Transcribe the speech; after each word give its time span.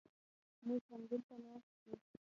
موږ 0.65 0.81
همدلته 0.91 1.35
ناست 1.43 1.73
و. 1.83 1.87